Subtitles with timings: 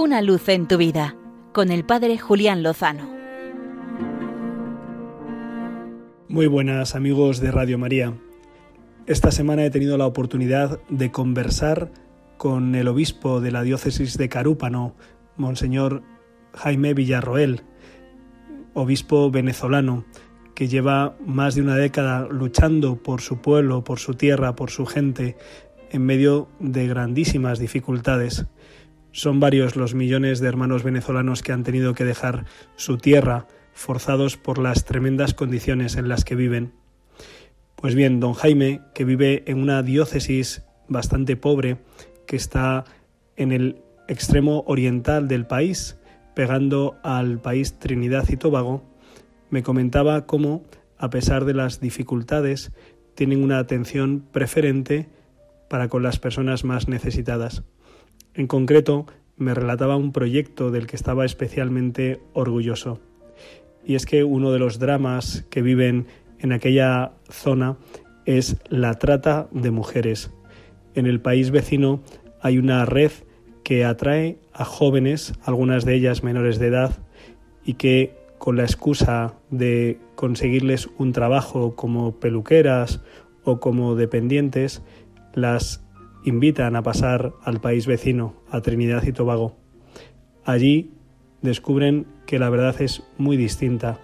[0.00, 1.16] Una luz en tu vida
[1.52, 3.10] con el Padre Julián Lozano.
[6.28, 8.14] Muy buenas amigos de Radio María.
[9.08, 11.90] Esta semana he tenido la oportunidad de conversar
[12.36, 14.94] con el obispo de la diócesis de Carúpano,
[15.36, 16.04] Monseñor
[16.54, 17.64] Jaime Villarroel,
[18.74, 20.04] obispo venezolano,
[20.54, 24.86] que lleva más de una década luchando por su pueblo, por su tierra, por su
[24.86, 25.36] gente,
[25.90, 28.46] en medio de grandísimas dificultades.
[29.12, 32.44] Son varios los millones de hermanos venezolanos que han tenido que dejar
[32.76, 36.72] su tierra, forzados por las tremendas condiciones en las que viven.
[37.76, 41.78] Pues bien, don Jaime, que vive en una diócesis bastante pobre,
[42.26, 42.84] que está
[43.36, 45.96] en el extremo oriental del país,
[46.34, 48.82] pegando al país Trinidad y Tobago,
[49.50, 50.64] me comentaba cómo,
[50.98, 52.72] a pesar de las dificultades,
[53.14, 55.08] tienen una atención preferente
[55.68, 57.62] para con las personas más necesitadas.
[58.38, 59.04] En concreto,
[59.36, 63.00] me relataba un proyecto del que estaba especialmente orgulloso.
[63.84, 66.06] Y es que uno de los dramas que viven
[66.38, 67.78] en aquella zona
[68.26, 70.30] es la trata de mujeres.
[70.94, 72.00] En el país vecino
[72.40, 73.10] hay una red
[73.64, 76.96] que atrae a jóvenes, algunas de ellas menores de edad,
[77.64, 83.00] y que con la excusa de conseguirles un trabajo como peluqueras
[83.42, 84.80] o como dependientes,
[85.34, 85.82] las
[86.28, 89.56] invitan a pasar al país vecino, a Trinidad y Tobago.
[90.44, 90.92] Allí
[91.42, 93.98] descubren que la verdad es muy distinta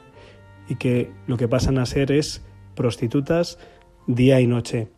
[0.68, 2.44] y que lo que pasan a ser es
[2.74, 3.58] prostitutas
[4.06, 4.88] día y noche,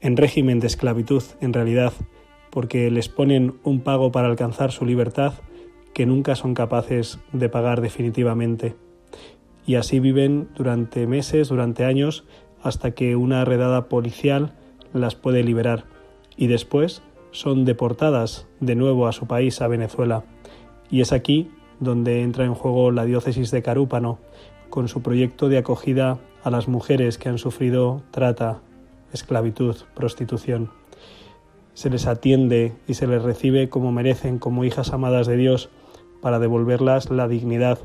[0.00, 1.92] en régimen de esclavitud en realidad,
[2.50, 5.34] porque les ponen un pago para alcanzar su libertad
[5.94, 8.76] que nunca son capaces de pagar definitivamente.
[9.66, 12.24] Y así viven durante meses, durante años,
[12.62, 14.54] hasta que una redada policial
[14.92, 15.95] las puede liberar.
[16.36, 20.24] Y después son deportadas de nuevo a su país, a Venezuela.
[20.90, 24.18] Y es aquí donde entra en juego la diócesis de Carúpano,
[24.70, 28.60] con su proyecto de acogida a las mujeres que han sufrido trata,
[29.12, 30.70] esclavitud, prostitución.
[31.74, 35.68] Se les atiende y se les recibe como merecen, como hijas amadas de Dios,
[36.22, 37.78] para devolverlas la dignidad.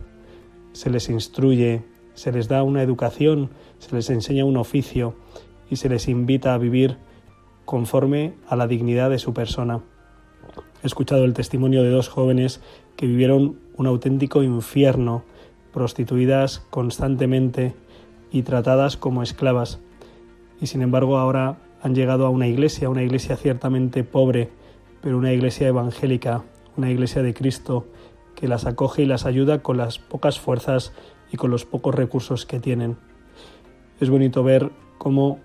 [0.72, 1.84] Se les instruye,
[2.14, 3.50] se les da una educación,
[3.80, 5.16] se les enseña un oficio
[5.70, 6.98] y se les invita a vivir
[7.72, 9.80] conforme a la dignidad de su persona.
[10.84, 12.59] He escuchado el testimonio de dos jóvenes
[12.98, 15.24] que vivieron un auténtico infierno,
[15.72, 17.74] prostituidas constantemente
[18.30, 19.80] y tratadas como esclavas,
[20.60, 24.50] y sin embargo ahora han llegado a una iglesia, una iglesia ciertamente pobre,
[25.02, 26.44] pero una iglesia evangélica,
[26.76, 27.88] una iglesia de Cristo,
[28.36, 30.92] que las acoge y las ayuda con las pocas fuerzas
[31.31, 32.98] y con los pocos recursos que tienen.
[34.02, 35.40] Es bonito ver cómo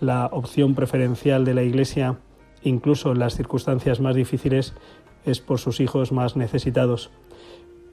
[0.00, 2.18] la opción preferencial de la Iglesia,
[2.62, 4.74] incluso en las circunstancias más difíciles,
[5.24, 7.10] es por sus hijos más necesitados.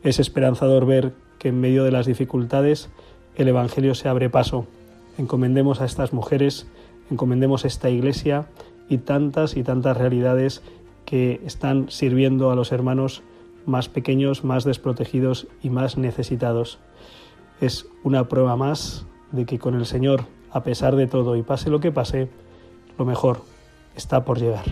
[0.04, 2.90] Es esperanzador ver que en medio de las dificultades
[3.36, 4.66] el Evangelio se abre paso.
[5.18, 6.68] Encomendemos a estas mujeres,
[7.12, 8.48] encomendemos esta Iglesia
[8.90, 10.64] y tantas y tantas realidades
[11.06, 13.22] que están sirviendo a los hermanos
[13.66, 16.80] más pequeños, más desprotegidos y más necesitados.
[17.60, 20.26] Es una prueba más de que con el Señor,
[20.58, 22.30] a pesar de todo y pase lo que pase,
[22.98, 23.42] lo mejor
[23.96, 24.66] está por llegar.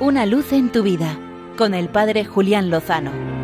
[0.00, 1.18] Una luz en tu vida
[1.56, 3.37] con el Padre Julián Lozano.